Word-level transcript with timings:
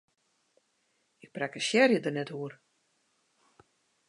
Ik 1.25 1.29
prakkesearje 1.35 1.97
der 2.03 2.13
net 2.17 2.29
oer! 2.39 2.53